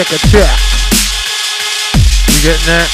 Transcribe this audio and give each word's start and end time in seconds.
Check, 0.00 0.12
a 0.12 0.18
check. 0.32 0.58
You 2.32 2.40
getting 2.40 2.64
that? 2.72 2.88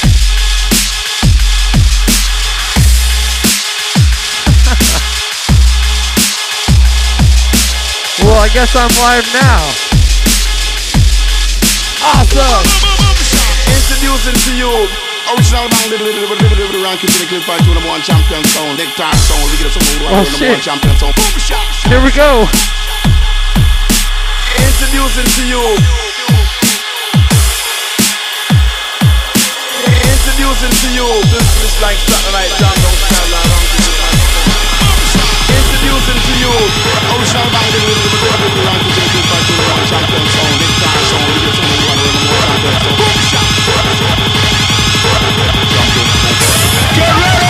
well, 8.27 8.43
I 8.43 8.51
guess 8.51 8.75
I'm 8.75 8.91
live 8.99 9.23
now. 9.31 9.63
Awesome. 12.03 12.67
Introducing 13.71 14.35
to 14.35 14.51
you 14.59 14.67
original 15.31 15.71
bang 15.71 15.87
little 15.87 16.11
little 16.11 16.27
little 16.27 16.43
little 16.43 16.59
little 16.59 16.83
ranking 16.83 17.07
to 17.07 17.17
the 17.23 17.27
clip 17.31 17.47
fight 17.47 17.63
to 17.63 17.71
number 17.71 17.87
one 17.87 18.03
champion 18.03 18.43
sound. 18.51 18.75
Big 18.75 18.91
time 18.99 19.15
sound. 19.15 19.47
We 19.47 19.55
get 19.63 19.71
some 19.71 19.79
Oh, 20.11 20.11
number 20.11 20.27
shit. 20.43 20.51
one 20.51 20.59
champion 20.59 20.91
sound. 20.99 21.15
Here 21.87 22.03
we 22.03 22.11
go. 22.11 22.43
Introducing 24.59 25.23
to 25.39 25.43
you. 25.47 25.63
Introducing 30.47 30.79
to 30.79 30.95
you. 30.95 31.03
Is 31.03 31.75
like 31.83 31.99
something 32.07 32.31
like 32.31 32.47
don't 32.79 32.95
stand 33.03 33.19
around. 33.19 33.51
Introducing 35.51 36.19
to 36.23 36.33
you. 36.39 36.55
Ranking 38.63 38.95
to 38.95 39.19
the 39.19 39.27
to 39.43 39.83
champion 39.91 40.23
sound. 40.31 40.55
Big 40.55 40.71
time 40.79 41.03
sound. 41.03 41.27
We 41.27 41.51
one 41.83 41.99
sound. 42.15 42.47
Boom 42.95 43.19
shot. 43.27 43.43
Get 46.95 47.11
ready! 47.11 47.46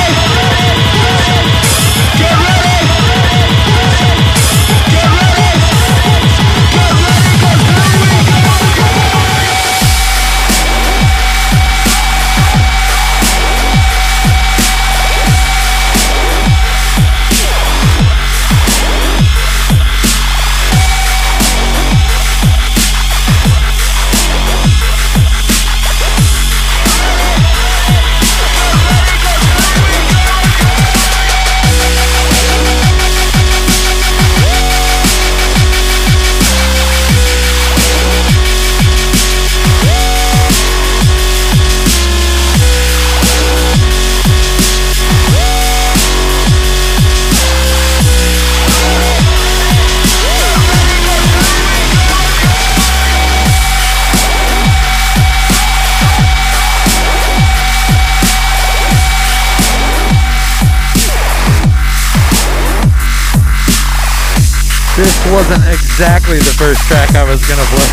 Wasn't 65.32 65.64
exactly 65.67 66.38
the 66.38 66.55
first 66.58 66.82
track 66.88 67.15
I 67.15 67.23
was 67.23 67.42
gonna 67.48 67.64
play. 67.73 67.89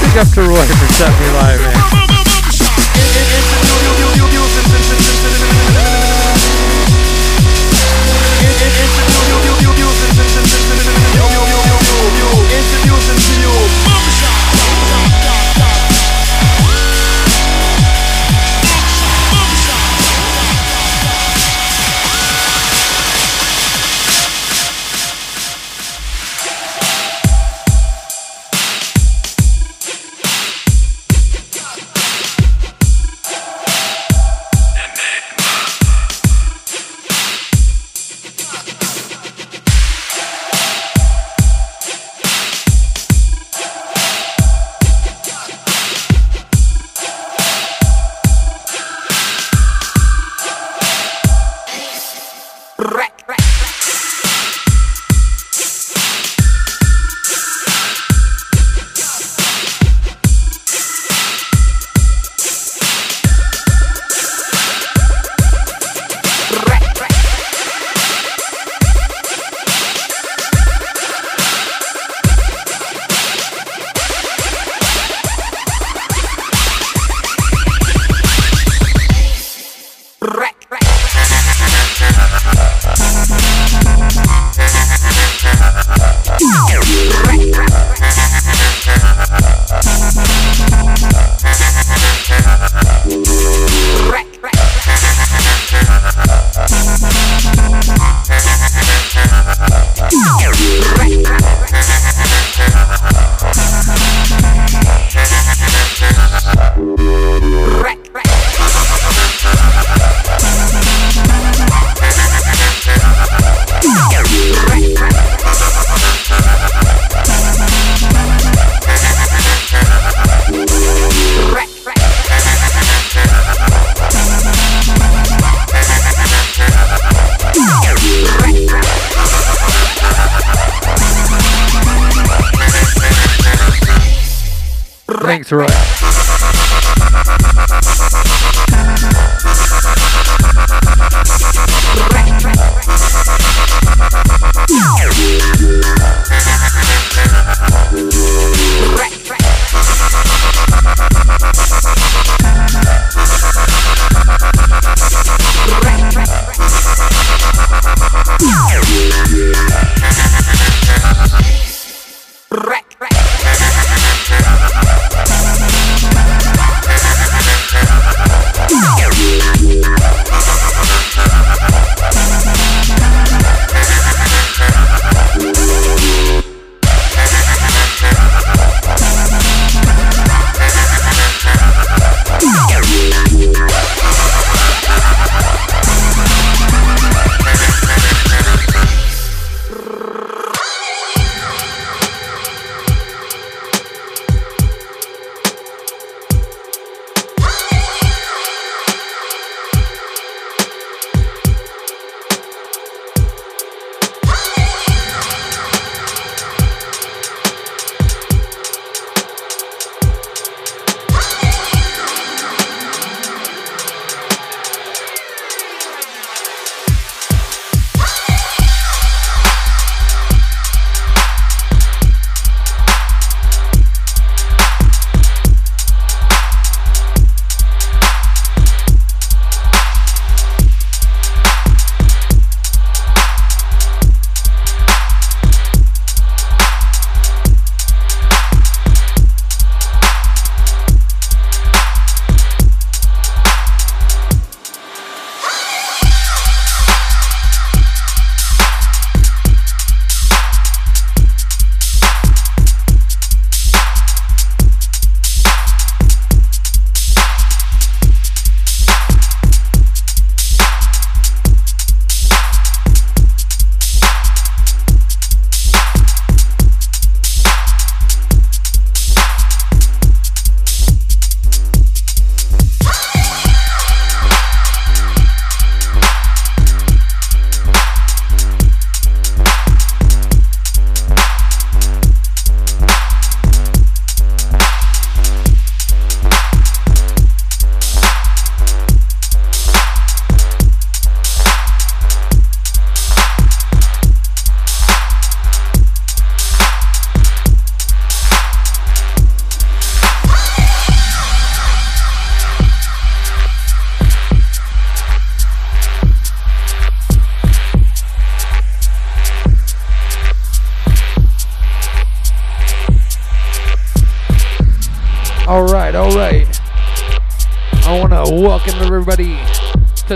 Big 0.00 0.18
up 0.18 0.28
to 0.34 0.42
Roy 0.42 0.64
for 0.64 0.92
setting 0.92 1.20
me 1.20 1.32
live, 1.32 1.60
man. 1.60 2.03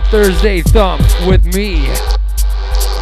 To 0.01 0.11
Thursday 0.11 0.61
Thump 0.61 1.03
with 1.27 1.45
me, 1.57 1.87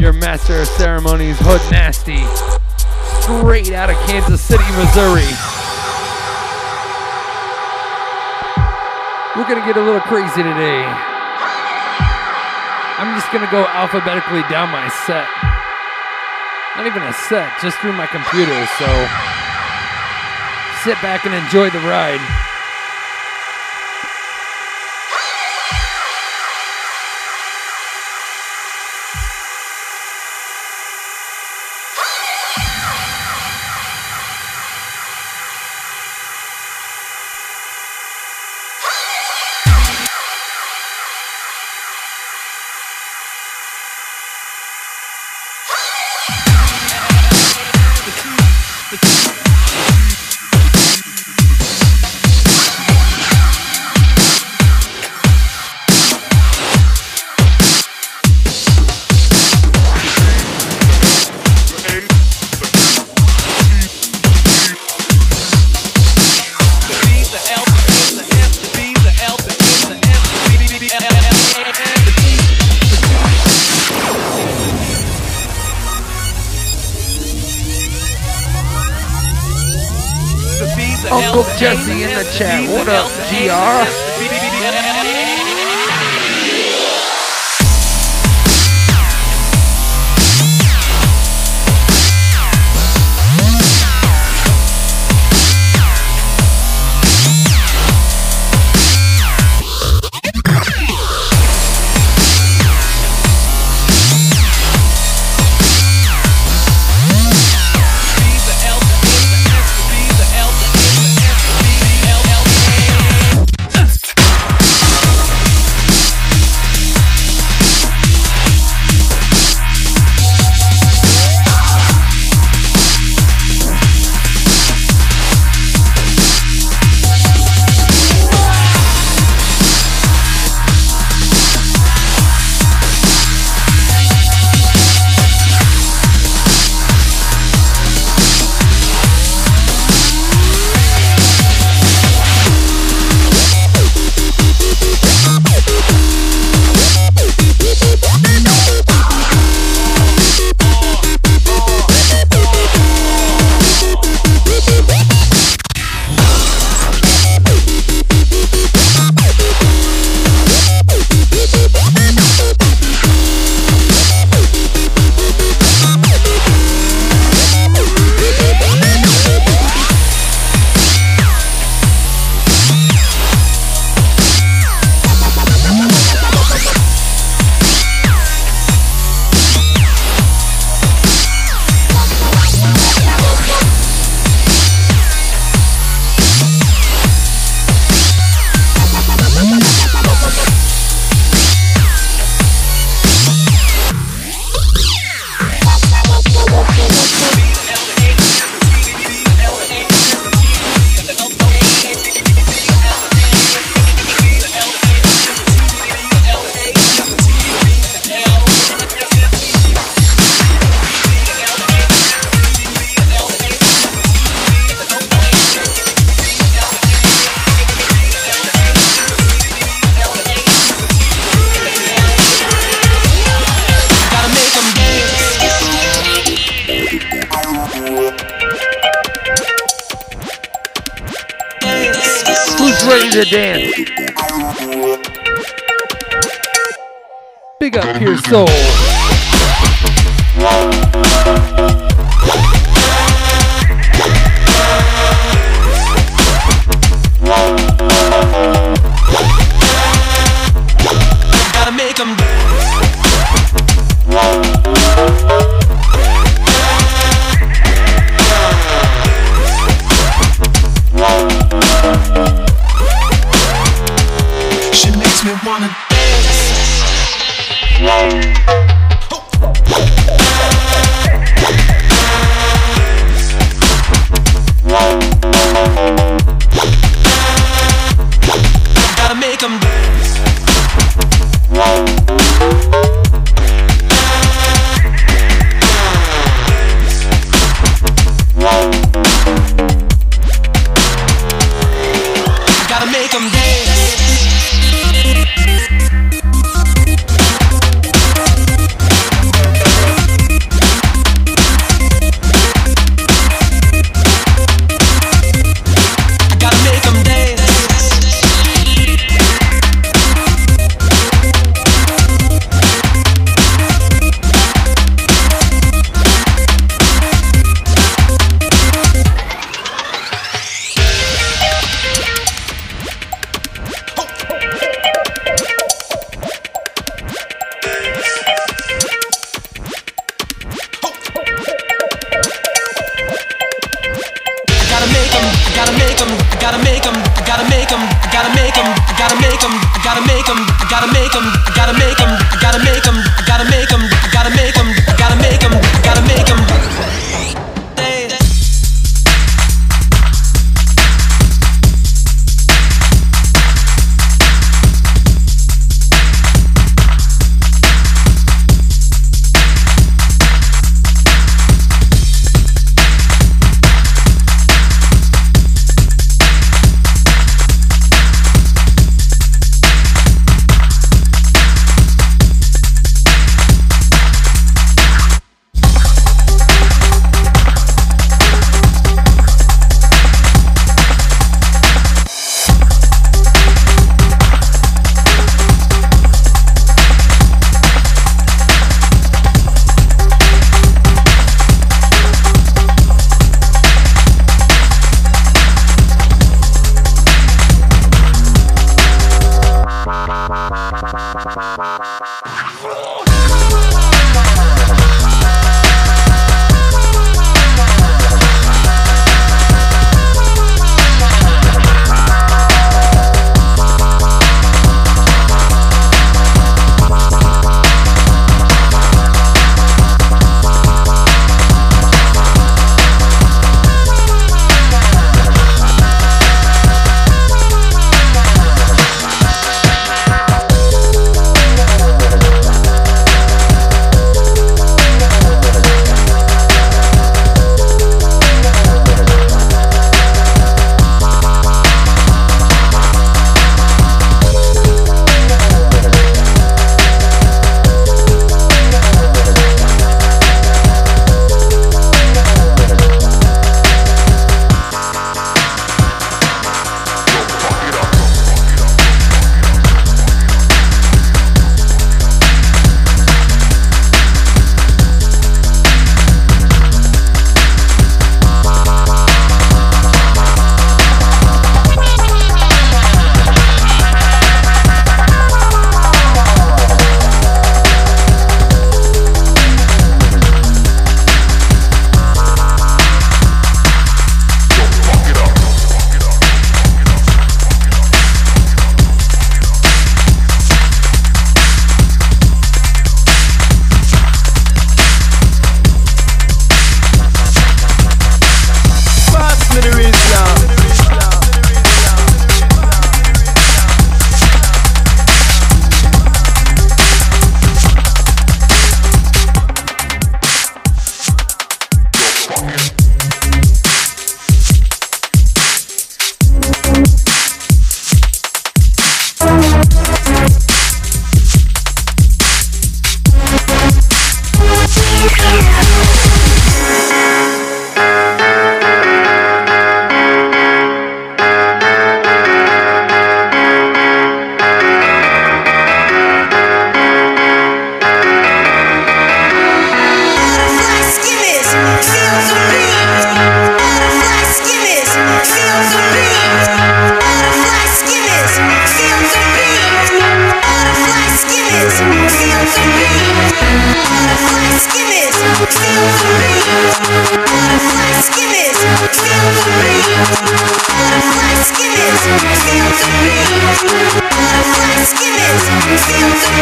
your 0.00 0.14
master 0.14 0.60
of 0.60 0.68
ceremonies, 0.80 1.36
Hood 1.40 1.60
Nasty, 1.70 2.24
straight 3.20 3.72
out 3.76 3.90
of 3.90 3.96
Kansas 4.08 4.40
City, 4.40 4.64
Missouri. 4.80 5.28
We're 9.36 9.44
to 9.60 9.66
get 9.66 9.76
a 9.76 9.84
little 9.84 10.00
crazy 10.08 10.40
today. 10.40 10.84
I'm 12.96 13.12
just 13.12 13.28
to 13.44 13.52
go 13.52 13.66
alphabetically 13.76 14.40
down 14.48 14.70
my 14.70 14.88
set. 15.04 15.28
Not 16.76 16.86
even 16.86 17.02
a 17.02 17.12
set, 17.12 17.52
just 17.60 17.76
through 17.80 17.92
my 17.92 18.06
computer, 18.06 18.56
so 18.80 18.88
sit 20.80 20.96
back 21.04 21.26
and 21.26 21.34
enjoy 21.34 21.68
the 21.68 21.80
ride. 21.84 22.45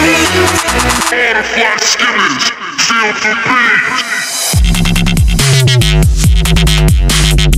Modified 0.04 1.80
skinnies, 1.80 2.44
feel 2.84 3.12
the 3.24 3.32
beat. 7.46 7.53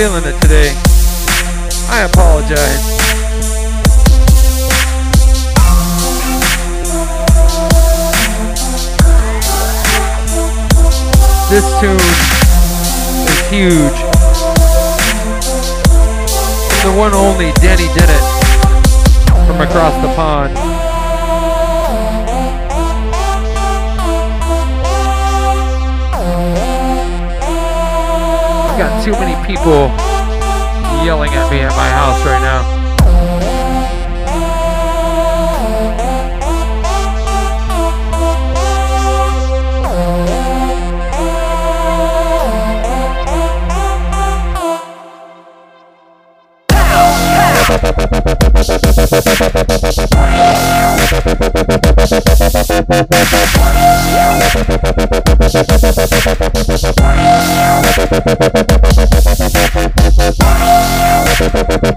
Feeling 0.00 0.24
it 0.24 0.40
today. 0.40 0.72
I 1.90 2.08
apologize. 2.10 2.56
This 11.50 11.66
tune 11.80 12.00
is 13.28 13.40
huge. 13.50 14.00
The 16.82 16.96
one 16.96 17.12
only 17.12 17.52
Danny 17.60 17.84
it 18.08 19.46
from 19.46 19.60
across 19.60 20.00
the 20.00 20.14
pond. 20.16 20.69
People 29.60 29.88
yelling 31.04 31.30
at 31.34 31.50
me 31.50 31.60
at 31.60 31.70
my 31.76 31.90
house 31.90 32.24
right 32.24 32.40
now. 32.40 32.80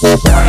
This 0.00 0.47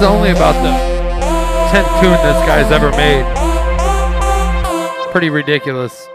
is 0.00 0.06
only 0.06 0.30
about 0.30 0.54
the 0.62 0.70
10th 1.76 2.00
tune 2.00 2.12
this 2.12 2.40
guy's 2.46 2.72
ever 2.72 2.90
made. 2.92 3.24
Pretty 5.12 5.28
ridiculous. 5.28 6.08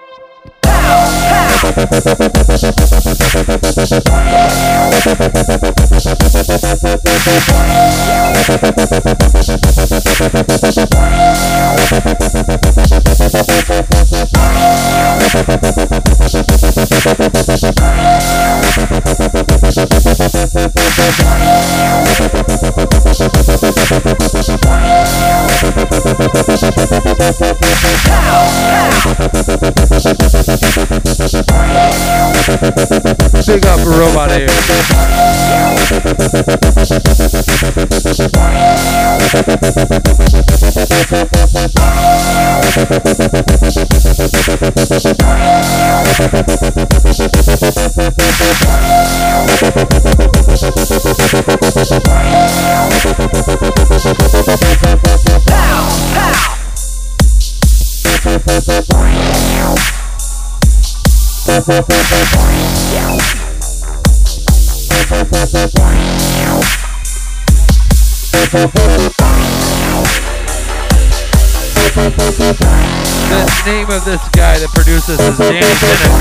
Big 33.46 33.66
up 33.68 33.78
Robot 33.86 34.32
Air. 34.32 34.50
The 61.66 61.74
name 73.66 73.90
of 73.90 74.06
this 74.06 74.22
guy 74.30 74.60
that 74.60 74.70
produces 74.76 75.20
is 75.20 75.38
Danny 75.40 75.60
Dennett. 75.82 76.14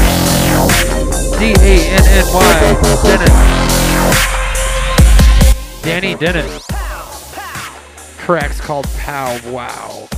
D 1.39 1.53
A 1.61 1.93
N 1.93 2.05
N 2.09 2.25
Y 2.33 2.81
Dennett. 3.05 3.37
Danny 5.83 6.15
Dennett. 6.15 6.63
Tracks 8.17 8.61
called 8.63 8.89
Pow 8.97 9.39
Wow. 9.51 10.09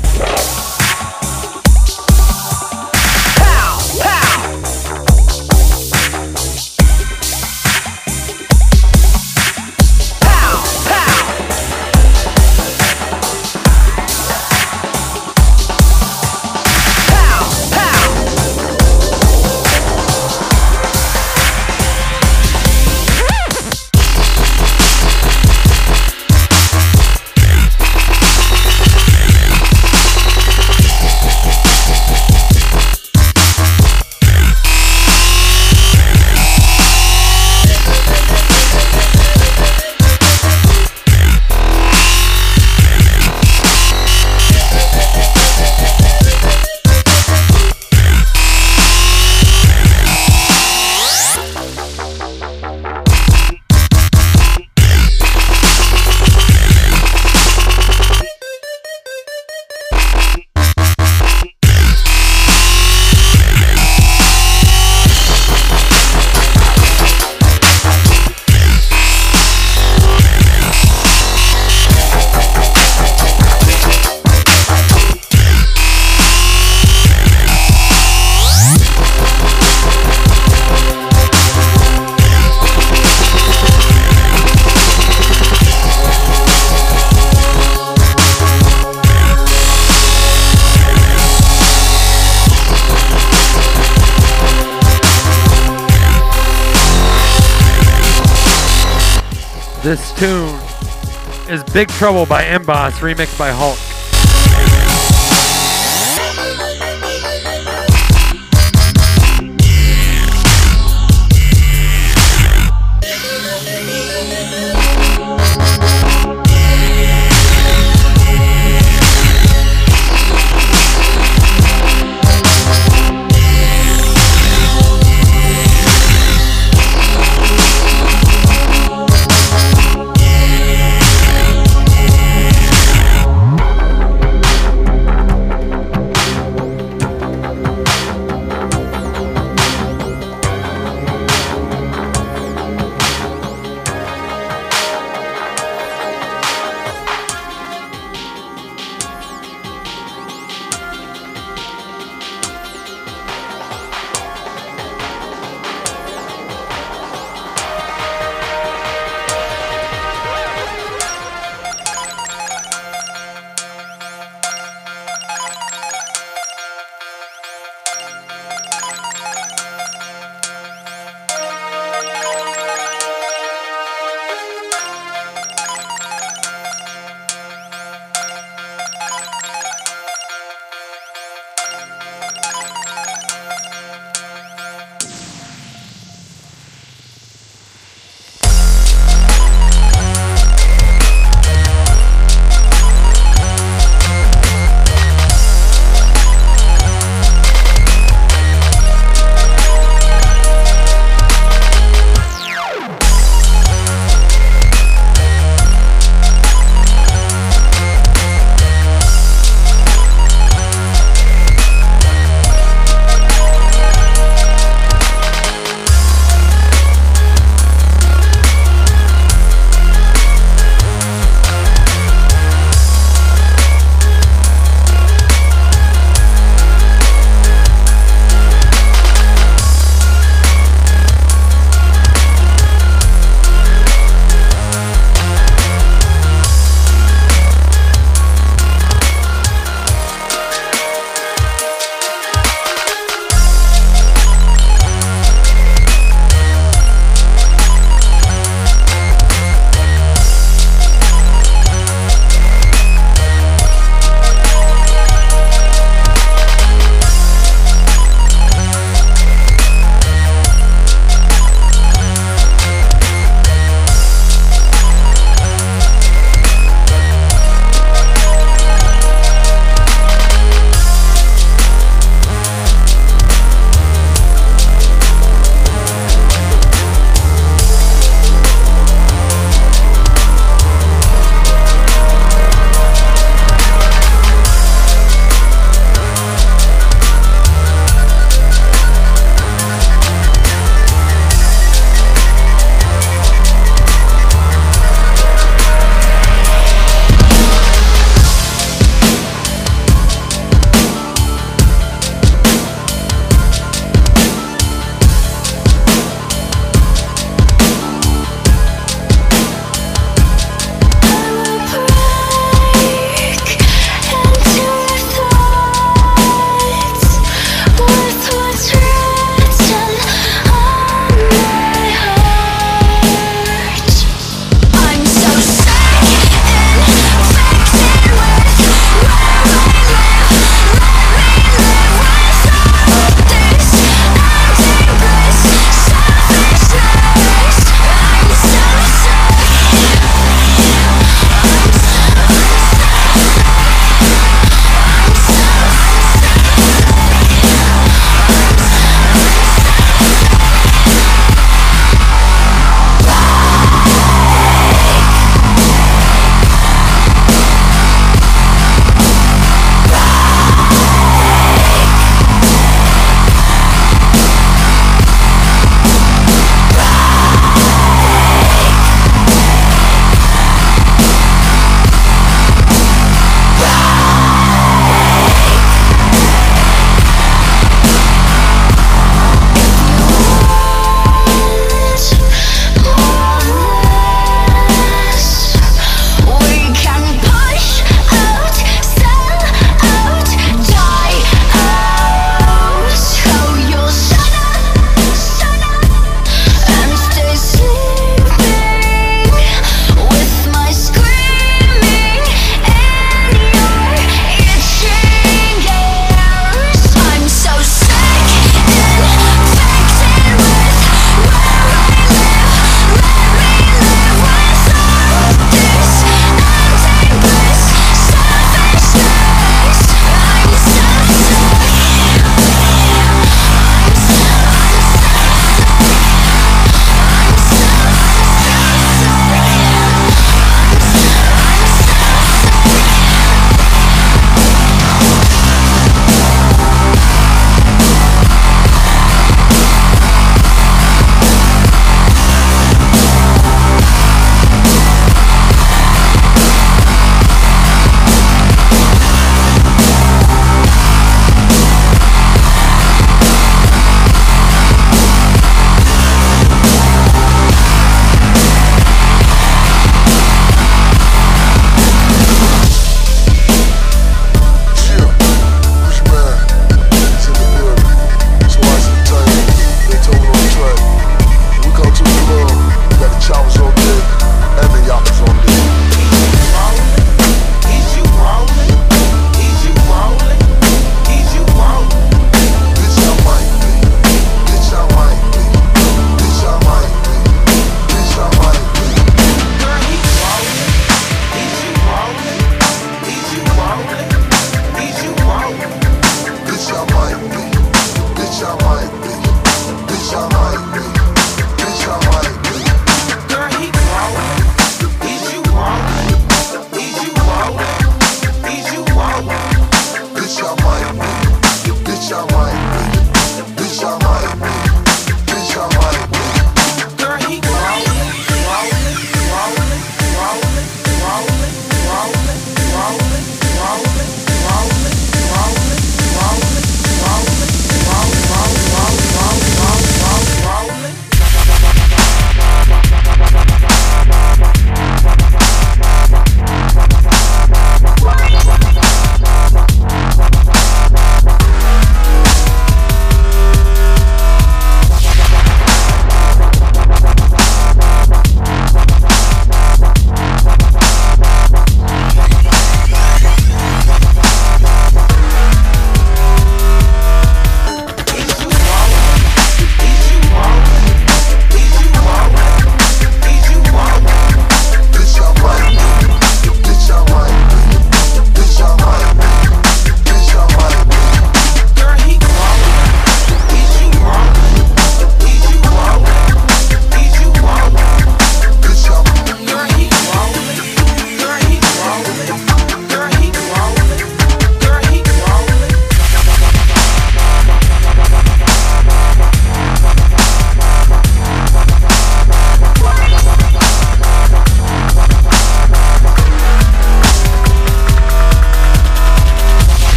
Big 101.76 101.88
Trouble 101.88 102.24
by 102.24 102.42
Emboss, 102.42 103.00
remixed 103.00 103.38
by 103.38 103.50
Hulk. 103.50 103.85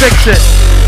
Fix 0.00 0.28
it. 0.28 0.79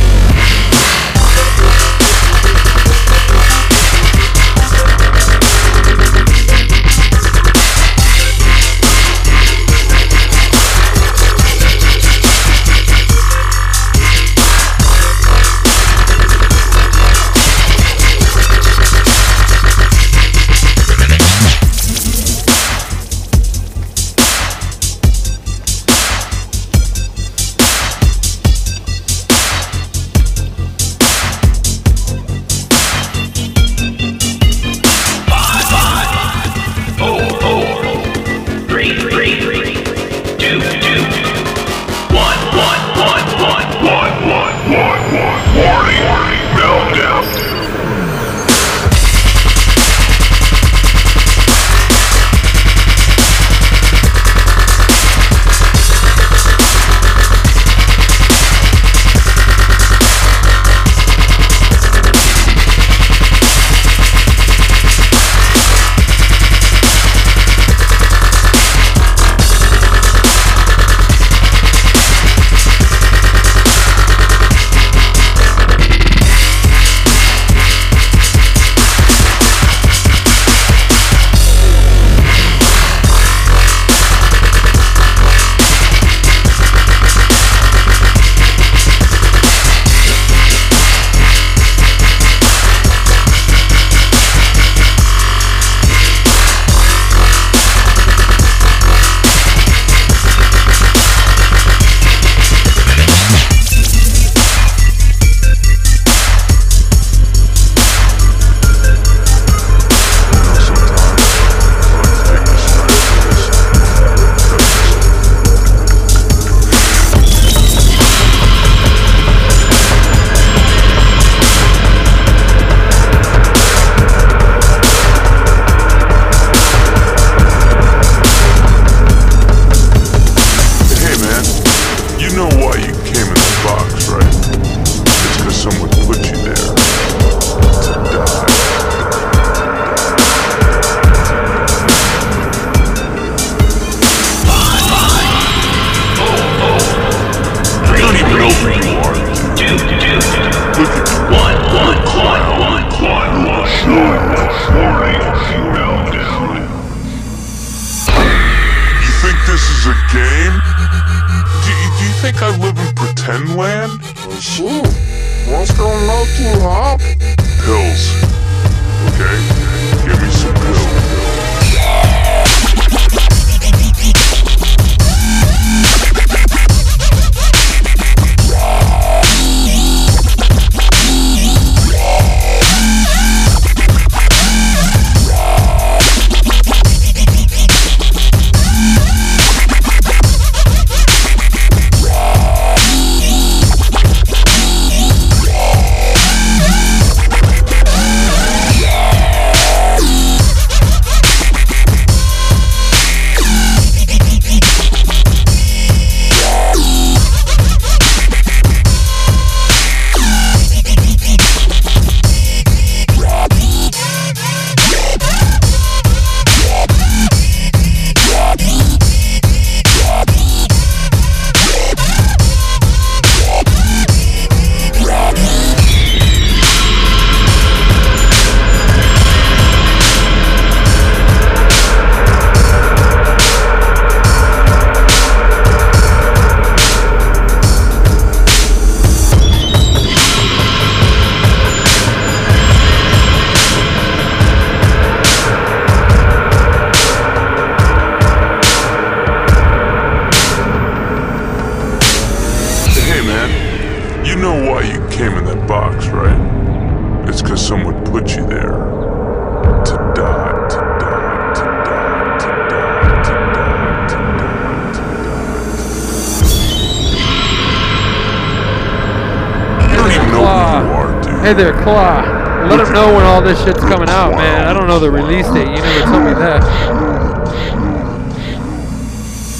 All 273.42 273.48
this 273.48 273.64
shit's 273.64 273.80
coming 273.80 274.08
out, 274.08 274.32
man. 274.32 274.68
I 274.68 274.72
don't 274.72 274.86
know 274.86 274.98
the 275.00 275.10
release 275.10 275.48
date. 275.48 275.66
You 275.66 275.82
never 275.82 276.00
told 276.06 276.24
me 276.24 276.34
that. 276.34 276.62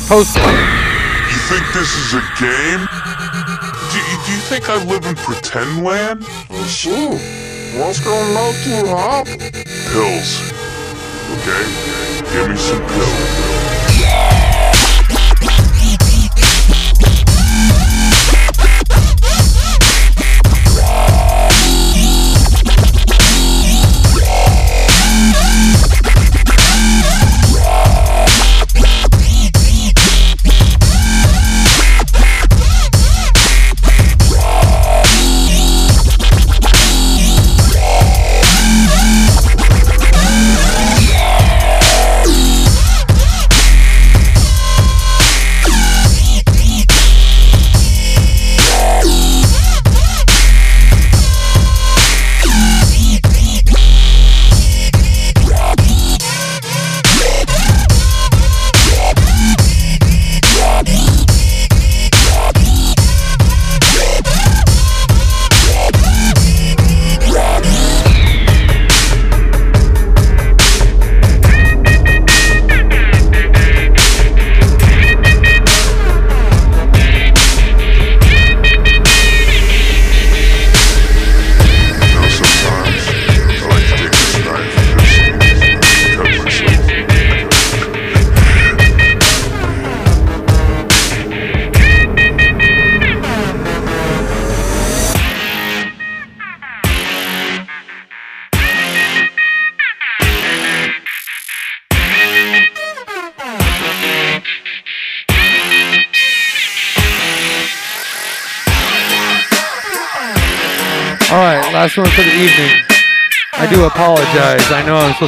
Post 0.09 0.37
it. 0.37 0.43
You 1.31 1.39
think 1.51 1.65
this 1.75 1.91
is 1.99 2.15
a 2.15 2.23
game? 2.39 2.87
Do 3.91 3.99
you, 3.99 4.17
do 4.25 4.33
you 4.33 4.43
think 4.47 4.69
I 4.69 4.85
live 4.85 5.05
in 5.07 5.17
pretend 5.17 5.83
land? 5.83 6.25
Shoot, 6.67 7.19
what's 7.79 8.01
gonna 8.01 8.35
make 8.35 8.67
you 8.67 8.87
happy? 8.87 9.39
Pills. 9.91 10.53
Okay? 11.39 11.65
Give 12.33 12.49
me 12.49 12.57
some 12.57 12.87
pills. 12.87 13.42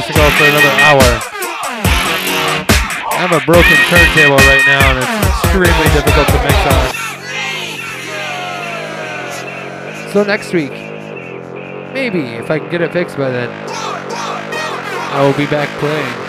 Supposed 0.01 0.13
to 0.13 0.19
go 0.19 0.29
for 0.31 0.43
another 0.43 0.75
hour. 0.83 1.07
I 3.07 3.15
have 3.15 3.31
a 3.31 3.39
broken 3.45 3.79
turntable 3.87 4.35
right 4.43 4.65
now, 4.67 4.91
and 4.91 4.99
it's 4.99 5.07
extremely 5.39 5.87
difficult 5.95 6.27
to 6.27 6.39
mix 6.43 6.59
on. 6.67 6.91
So 10.11 10.23
next 10.23 10.51
week, 10.51 10.75
maybe 11.93 12.35
if 12.35 12.51
I 12.51 12.59
can 12.59 12.69
get 12.69 12.81
it 12.81 12.91
fixed 12.91 13.15
by 13.15 13.29
then, 13.29 13.49
I 15.13 15.21
will 15.25 15.37
be 15.37 15.45
back 15.49 15.69
playing. 15.79 16.24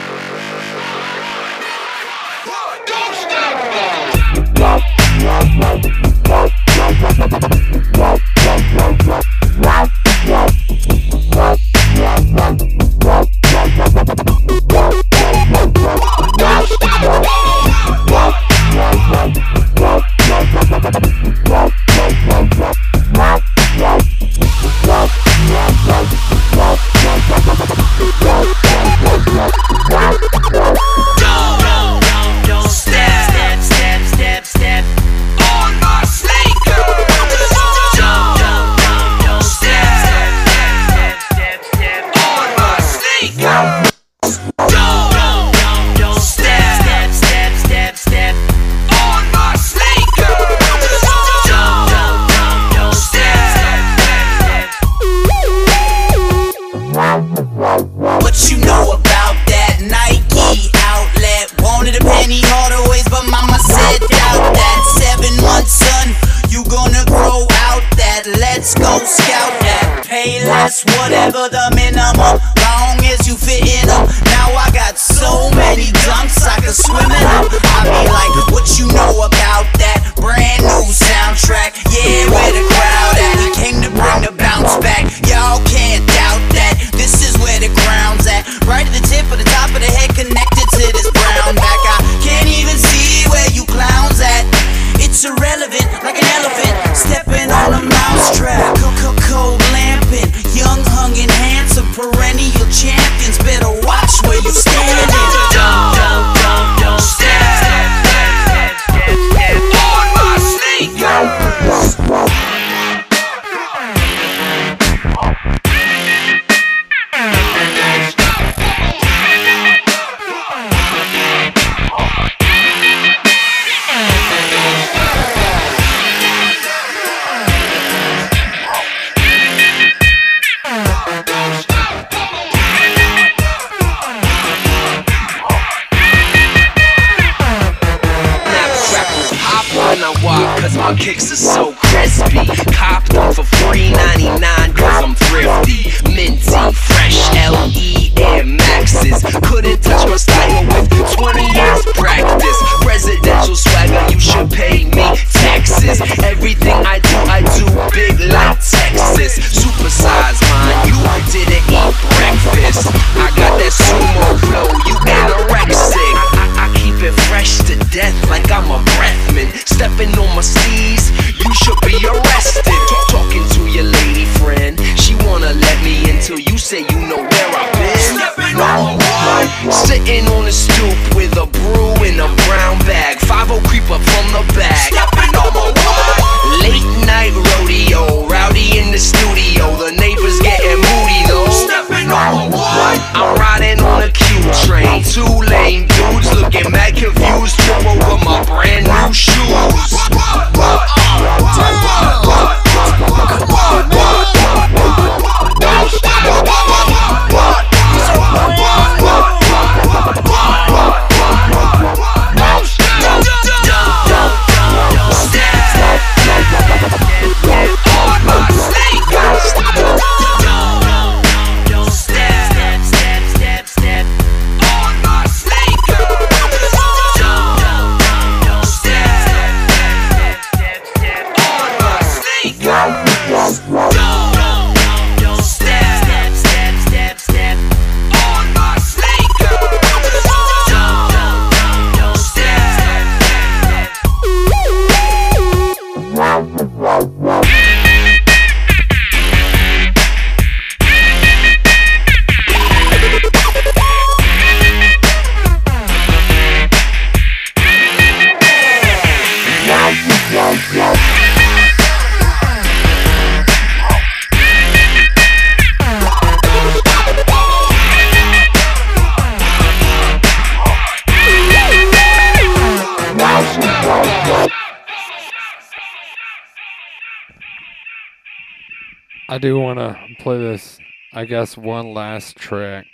I 279.29 279.39
do 279.39 279.59
want 279.59 279.79
to 279.79 279.97
play 280.21 280.39
this, 280.39 280.79
I 281.13 281.25
guess, 281.25 281.57
one 281.57 281.93
last 281.93 282.37
track. 282.37 282.87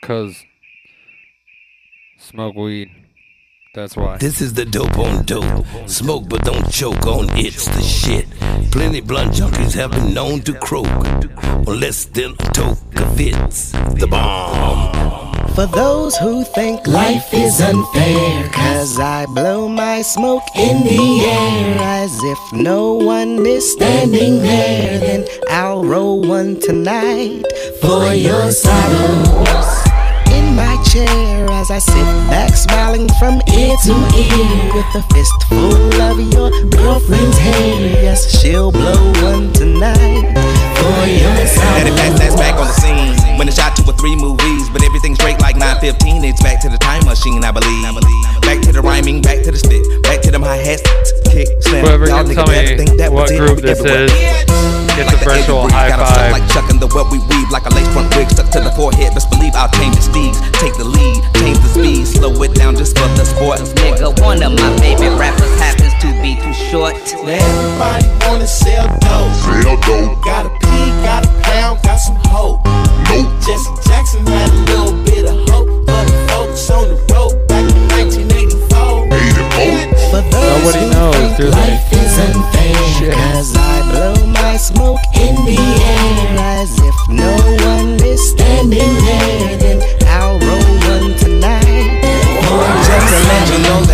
Because 0.00 0.44
smoke 2.18 2.56
weed. 2.56 2.90
That's 3.74 3.96
why. 3.96 4.18
This 4.18 4.42
is 4.42 4.52
the 4.52 4.66
dope 4.66 4.98
on 4.98 5.24
dope. 5.24 5.64
Smoke 5.88 6.28
but 6.28 6.44
don't 6.44 6.70
choke 6.70 7.06
on 7.06 7.26
it's 7.38 7.64
the 7.64 7.80
shit. 7.80 8.28
Plenty 8.70 9.00
blunt 9.00 9.32
junkies 9.32 9.74
have 9.74 9.92
been 9.92 10.12
known 10.12 10.42
to 10.42 10.52
croak. 10.52 10.86
Unless 11.66 12.06
they'll 12.06 12.36
toke 12.36 12.78
if 12.92 13.20
it's 13.20 13.70
the 13.72 14.06
bomb. 14.10 15.21
For 15.54 15.66
those 15.66 16.16
who 16.16 16.44
think 16.44 16.86
life 16.86 17.34
is 17.34 17.60
unfair, 17.60 18.48
cause 18.48 18.98
I 18.98 19.26
blow 19.26 19.68
my 19.68 20.00
smoke 20.00 20.44
in 20.56 20.82
the 20.82 21.20
air 21.26 21.76
as 21.78 22.10
if 22.24 22.38
no 22.54 22.94
one 22.94 23.44
is 23.44 23.70
standing 23.70 24.38
there, 24.38 24.98
then 24.98 25.26
I'll 25.50 25.84
roll 25.84 26.22
one 26.22 26.58
tonight 26.58 27.44
for 27.82 28.14
your 28.14 28.50
sorrows. 28.50 29.88
In 30.32 30.56
my 30.56 30.82
chair 30.90 31.46
as 31.50 31.70
I 31.70 31.80
sit 31.80 32.06
back 32.30 32.54
smiling 32.56 33.08
from 33.18 33.34
ear 33.52 33.76
to 33.84 33.92
ear 34.16 34.74
with 34.74 34.94
a 34.94 35.02
fistful 35.12 36.00
of 36.00 36.18
your 36.32 36.50
girlfriend's 36.70 37.36
hair. 37.36 38.02
Yes, 38.02 38.40
she'll 38.40 38.72
blow 38.72 39.12
one 39.22 39.52
tonight 39.52 40.32
for 40.78 41.06
your 41.06 41.34
it 41.36 41.94
pass, 41.94 42.18
that's 42.18 42.36
back 42.36 42.54
on 42.58 42.66
the 42.66 42.72
scene. 42.72 43.21
When 43.42 43.50
it's 43.50 43.58
shot 43.58 43.74
two 43.74 43.82
or 43.90 43.98
three 43.98 44.14
movies, 44.14 44.70
but 44.70 44.86
everything's 44.86 45.18
straight 45.18 45.42
like 45.42 45.58
915. 45.58 46.22
It's 46.22 46.38
back 46.46 46.62
to 46.62 46.70
the 46.70 46.78
time 46.78 47.02
machine, 47.02 47.42
I 47.42 47.50
believe. 47.50 47.82
Back 48.46 48.62
to 48.62 48.70
the 48.70 48.78
rhyming, 48.78 49.18
back 49.18 49.42
to 49.42 49.50
the 49.50 49.58
spit, 49.58 49.82
back 50.06 50.22
to 50.22 50.30
them 50.30 50.46
hi 50.46 50.62
hats, 50.62 50.86
kick, 51.26 51.50
slam. 51.58 51.82
Whoever 51.82 52.06
Y'all 52.06 52.22
can 52.22 52.38
tell 52.38 52.46
me 52.46 52.78
think 52.78 52.94
that 53.02 53.10
what 53.10 53.26
was 53.26 53.34
it. 53.34 53.66
this 53.66 53.82
everywhere. 53.82 54.06
is, 54.06 54.94
get 54.94 55.10
the 55.10 55.18
virtual 55.26 55.66
high 55.66 55.90
got 55.90 55.98
'em 55.98 56.06
five. 56.06 56.30
Like 56.38 56.46
Chuck 56.54 56.70
and 56.70 56.78
the 56.78 56.86
web 56.94 57.10
we 57.10 57.18
weave, 57.18 57.50
like 57.50 57.66
a 57.66 57.74
lace 57.74 57.90
front 57.90 58.14
wig 58.14 58.30
stuck 58.30 58.46
to 58.54 58.62
the 58.62 58.70
forehead. 58.78 59.10
Best 59.10 59.26
believe 59.26 59.58
I'll 59.58 59.74
change 59.74 59.98
the 59.98 60.06
steeds, 60.06 60.38
take 60.62 60.78
the 60.78 60.86
lead, 60.86 61.18
change 61.42 61.58
the 61.66 61.70
speed, 61.74 62.06
slow 62.06 62.30
it 62.46 62.54
down 62.54 62.78
just 62.78 62.94
for 62.94 63.10
the 63.18 63.26
sport. 63.26 63.58
Nigga, 63.82 64.14
one 64.22 64.38
of 64.38 64.54
my 64.54 64.70
favorite 64.78 65.18
rappers 65.18 65.50
happens 65.58 65.90
to 65.98 66.14
be 66.22 66.38
too 66.38 66.54
short. 66.70 66.94
Everybody 67.26 68.06
wanna 68.22 68.46
sell 68.46 68.86
dope. 69.02 69.34
Sell 69.42 69.74
dope. 69.82 70.22
Got 70.22 70.46
a 70.46 70.50
P, 70.62 70.70
got 71.02 71.26
a 71.26 71.30
pound, 71.42 71.82
got 71.82 71.98
some 71.98 72.22
hope. 72.30 72.62
Jesse 73.12 73.68
Jackson 73.84 74.26
had 74.26 74.48
a 74.48 74.56
little 74.72 75.04
bit 75.04 75.24
of 75.28 75.36
hope 75.50 75.68
for 75.68 76.02
the 76.08 76.16
folks 76.32 76.70
on 76.70 76.88
the 76.88 76.96
road 77.12 77.36
back 77.46 77.68
in 77.68 77.88
1984. 77.92 79.08
But 80.12 80.24
those 80.32 80.64
Nobody 80.64 80.88
knows, 80.88 81.36
do? 81.36 81.50
Life 81.52 81.92
is 81.92 82.18
unfair. 82.18 82.72
I 83.12 83.82
blow 83.92 84.14
my 84.32 84.56
smoke 84.56 85.00
in 85.14 85.34
the 85.44 85.60
air, 85.60 86.38
as 86.56 86.72
if 86.80 86.96
no 87.10 87.36
one 87.68 88.00
is 88.00 88.30
standing 88.30 88.94
there, 89.04 89.58
then 89.58 89.82
I'll 90.08 90.38
roll 90.40 90.72
one 90.88 91.12
tonight. 91.18 92.00
I'm 92.00 92.80
just 92.80 93.12
a 93.12 93.20
legend 93.28 93.91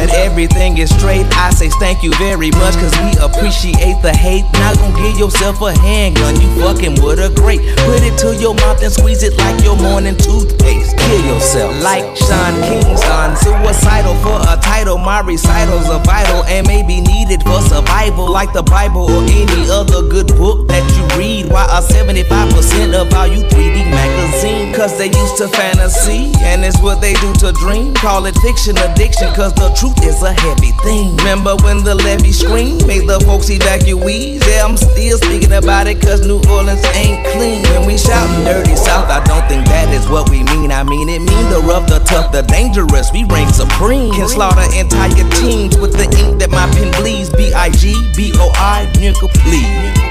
it 0.78 0.88
straight. 0.88 1.26
I 1.34 1.50
say 1.50 1.68
thank 1.80 2.02
you 2.02 2.12
very 2.14 2.50
much, 2.52 2.74
cause 2.78 2.94
we 3.02 3.10
appreciate 3.18 4.00
the 4.02 4.14
hate. 4.14 4.44
Not 4.54 4.78
gonna 4.78 4.96
give 5.02 5.18
yourself 5.18 5.60
a 5.60 5.72
handgun, 5.78 6.40
you 6.40 6.48
fucking 6.62 7.02
with 7.02 7.18
a 7.18 7.30
great. 7.34 7.60
Put 7.82 8.02
it 8.06 8.16
to 8.22 8.34
your 8.36 8.54
mouth 8.54 8.82
and 8.82 8.92
squeeze 8.92 9.22
it 9.22 9.36
like 9.38 9.62
your 9.64 9.76
morning 9.76 10.16
toothpaste. 10.16 10.96
Kill 10.96 11.24
yourself 11.26 11.74
like 11.82 12.04
Sean 12.16 12.54
Kingston. 12.62 13.36
Suicidal 13.36 14.14
for 14.22 14.38
a 14.46 14.56
title. 14.62 14.98
My 14.98 15.20
recitals 15.20 15.88
are 15.90 16.02
vital 16.04 16.44
and 16.44 16.66
may 16.66 16.82
be 16.82 17.00
needed 17.00 17.42
for 17.42 17.60
survival, 17.62 18.30
like 18.30 18.52
the 18.52 18.62
Bible 18.62 19.10
or 19.10 19.22
any 19.24 19.70
other 19.70 20.06
good 20.06 20.28
book 20.38 20.68
that 20.68 20.84
you 20.94 21.02
read. 21.18 21.50
Why 21.50 21.66
a 21.66 21.82
75% 21.82 22.94
of 22.94 23.12
all 23.14 23.26
you 23.26 23.42
3D 23.50 23.90
magazine? 23.90 24.74
Cause 24.74 24.96
they 24.96 25.10
used 25.10 25.36
to 25.38 25.48
fantasy, 25.48 26.30
and 26.44 26.64
it's 26.64 26.80
what 26.80 27.00
they 27.00 27.14
do 27.14 27.32
to 27.42 27.52
dream. 27.52 27.94
Call 27.94 28.26
it 28.26 28.36
fiction 28.38 28.76
addiction, 28.78 29.34
cause 29.34 29.52
the 29.54 29.70
truth 29.74 29.87
is 30.02 30.22
a 30.22 30.32
heavy 30.32 30.72
thing. 30.84 31.16
Remember 31.16 31.56
when 31.62 31.84
the 31.84 31.94
levee 31.94 32.32
screamed, 32.32 32.86
made 32.86 33.06
the 33.08 33.20
folks 33.20 33.48
evacuees? 33.50 34.44
Yeah, 34.46 34.64
I'm 34.64 34.76
still 34.76 35.18
speaking 35.18 35.52
about 35.52 35.86
it, 35.86 36.00
cause 36.00 36.26
New 36.26 36.40
Orleans 36.50 36.84
ain't 36.94 37.24
clean. 37.32 37.62
When 37.72 37.86
we 37.86 37.96
shoutin' 37.96 38.44
dirty 38.44 38.76
south, 38.76 39.08
I 39.10 39.22
don't 39.24 39.46
think 39.48 39.66
that 39.66 39.88
is 39.92 40.08
what 40.08 40.28
we 40.30 40.42
mean. 40.44 40.72
I 40.72 40.82
mean, 40.82 41.08
it 41.08 41.20
mean 41.20 41.46
the 41.50 41.60
rough, 41.64 41.86
the 41.88 42.00
tough, 42.00 42.32
the 42.32 42.42
dangerous. 42.42 43.12
We 43.12 43.24
reign 43.24 43.48
supreme. 43.52 44.12
Can 44.12 44.28
slaughter 44.28 44.66
entire 44.76 45.28
teams 45.40 45.78
with 45.78 45.92
the 45.92 46.04
ink 46.18 46.38
that 46.40 46.50
my 46.50 46.66
pen 46.74 46.90
bleeds. 47.00 47.30
B 47.30 47.52
I 47.52 47.70
G 47.70 47.94
B 48.16 48.32
O 48.36 48.50
I, 48.54 48.86
nigga, 48.94 49.28
please. 49.42 50.08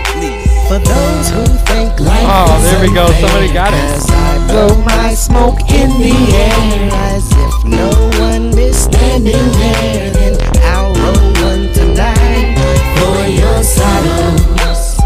For 0.68 0.80
those 0.80 1.30
who 1.30 1.46
think 1.64 1.98
life 2.02 2.28
Oh, 2.28 2.60
is 2.60 2.72
there 2.72 2.82
we 2.84 2.94
go. 2.94 3.08
Somebody 3.22 3.54
got 3.54 3.72
it. 3.74 3.80
'cause 3.80 4.10
I 4.12 4.48
blow 4.48 4.76
my 4.84 5.14
smoke 5.14 5.62
in 5.72 5.90
the 5.96 6.12
air 6.36 6.92
as 6.92 7.24
if 7.32 7.64
no 7.64 7.88
one 7.88 8.04
is 8.04 8.07
standing 8.78 9.52
there. 9.60 10.12
Then 10.12 10.34
I'll 10.64 10.94
roll 10.94 11.34
one 11.44 11.66
tonight 11.74 12.56
for 12.98 13.18
your 13.28 13.64
sorrows. 13.64 14.98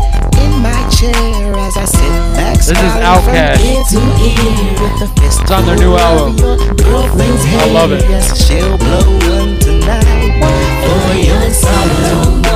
In 0.44 0.52
my 0.62 0.82
chair 0.90 1.56
as 1.56 1.78
I 1.78 1.86
sit 1.86 2.16
back, 2.36 2.58
This 2.58 2.70
is 2.70 2.76
Outkast. 2.76 3.58
from 3.58 3.72
ear 3.72 3.84
to 3.92 4.00
ear 4.28 4.72
with 4.82 4.96
the 5.00 5.08
fist 5.22 5.42
It's 5.42 5.52
on 5.52 5.66
their 5.66 5.78
new 5.78 5.96
album. 5.96 6.36
I 6.44 7.66
love 7.72 7.92
it. 7.92 8.02
Yes, 8.10 8.46
she'll 8.46 8.78
blow 8.78 9.00
one 9.30 9.60
tonight 9.60 10.40
for 10.84 11.16
your 11.16 11.50
sorrows. 11.52 12.51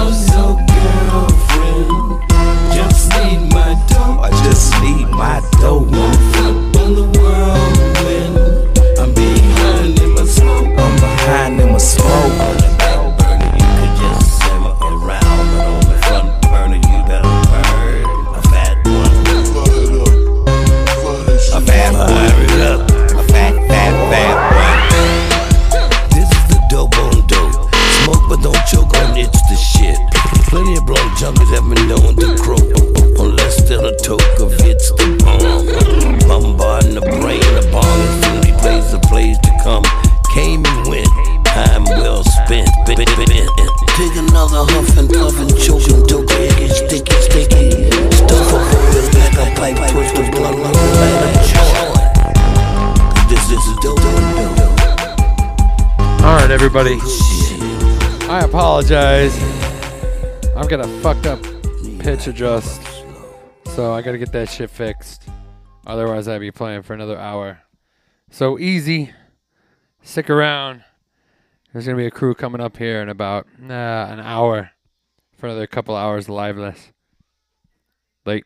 Everybody. 56.66 56.97
I 58.28 58.42
apologize. 58.43 59.37
I've 60.58 60.67
got 60.67 60.79
a 60.79 60.87
fucked 61.01 61.28
up 61.28 61.39
pitch 62.00 62.25
adjust, 62.25 62.82
so 63.75 63.93
I 63.93 64.01
gotta 64.01 64.17
get 64.17 64.32
that 64.32 64.50
shit 64.50 64.71
fixed. 64.71 65.29
Otherwise, 65.86 66.28
I'd 66.28 66.39
be 66.39 66.50
playing 66.50 66.82
for 66.82 66.96
another 66.96 67.20
hour. 67.20 67.59
So 68.32 68.58
easy. 68.58 69.12
Stick 70.01 70.28
around. 70.28 70.83
There's 71.71 71.86
gonna 71.86 72.00
be 72.00 72.08
a 72.08 72.12
crew 72.12 72.33
coming 72.33 72.62
up 72.62 72.78
here 72.78 73.00
in 73.00 73.09
about 73.09 73.46
uh, 73.62 73.71
an 73.71 74.20
hour 74.20 74.71
for 75.37 75.46
another 75.46 75.67
couple 75.67 75.96
hours 75.96 76.29
liveless. 76.29 76.92
Late. 78.25 78.46